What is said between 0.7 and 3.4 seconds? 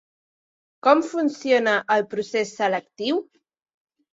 Com funciona el procés selectiu?